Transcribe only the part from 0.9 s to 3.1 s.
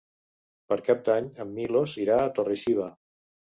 d'Any en Milos irà a Torre-xiva.